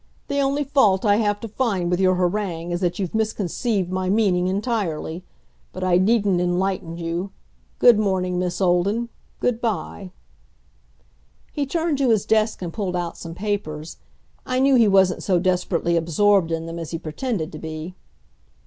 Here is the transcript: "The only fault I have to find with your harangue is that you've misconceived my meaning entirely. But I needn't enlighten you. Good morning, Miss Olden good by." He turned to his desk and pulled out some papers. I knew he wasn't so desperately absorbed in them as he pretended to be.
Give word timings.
"The 0.29 0.39
only 0.39 0.63
fault 0.63 1.05
I 1.05 1.17
have 1.17 1.39
to 1.41 1.47
find 1.47 1.91
with 1.91 1.99
your 1.99 2.15
harangue 2.15 2.71
is 2.71 2.81
that 2.81 2.97
you've 2.97 3.13
misconceived 3.13 3.91
my 3.91 4.09
meaning 4.09 4.47
entirely. 4.47 5.23
But 5.71 5.83
I 5.83 5.99
needn't 5.99 6.41
enlighten 6.41 6.97
you. 6.97 7.29
Good 7.77 7.99
morning, 7.99 8.39
Miss 8.39 8.59
Olden 8.59 9.09
good 9.39 9.61
by." 9.61 10.09
He 11.53 11.67
turned 11.67 11.99
to 11.99 12.09
his 12.09 12.25
desk 12.25 12.63
and 12.63 12.73
pulled 12.73 12.95
out 12.95 13.15
some 13.15 13.35
papers. 13.35 13.97
I 14.43 14.57
knew 14.57 14.73
he 14.73 14.87
wasn't 14.87 15.21
so 15.21 15.37
desperately 15.37 15.95
absorbed 15.95 16.51
in 16.51 16.65
them 16.65 16.79
as 16.79 16.89
he 16.89 16.97
pretended 16.97 17.51
to 17.51 17.59
be. 17.59 17.93